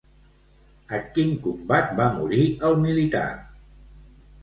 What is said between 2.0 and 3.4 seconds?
va morir el militar?